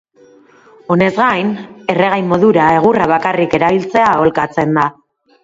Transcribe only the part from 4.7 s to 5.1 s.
da.